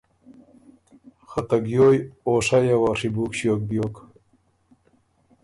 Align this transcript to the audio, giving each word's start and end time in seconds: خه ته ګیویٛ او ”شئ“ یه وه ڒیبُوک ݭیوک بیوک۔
خه 1.29 1.41
ته 1.47 1.57
ګیویٛ 1.65 1.99
او 2.25 2.33
”شئ“ 2.47 2.61
یه 2.67 2.75
وه 2.81 2.91
ڒیبُوک 2.99 3.31
ݭیوک 3.37 3.61
بیوک۔ 3.69 3.95